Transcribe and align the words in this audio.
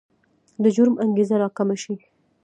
د 0.63 0.65
جرم 0.75 0.95
انګېزه 1.05 1.35
راکمه 1.41 1.75
شي. 1.83 1.95